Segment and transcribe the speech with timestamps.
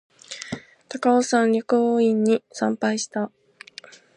[0.89, 3.31] 高尾山薬王院に参拝した